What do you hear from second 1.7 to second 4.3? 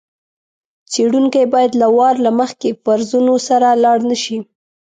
له وار له مخکې فرضونو سره لاړ نه